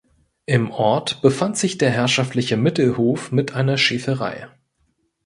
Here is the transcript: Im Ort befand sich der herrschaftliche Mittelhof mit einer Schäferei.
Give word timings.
Im 0.47 0.71
Ort 0.71 1.21
befand 1.21 1.57
sich 1.59 1.77
der 1.77 1.91
herrschaftliche 1.91 2.57
Mittelhof 2.57 3.31
mit 3.31 3.53
einer 3.53 3.77
Schäferei. 3.77 4.47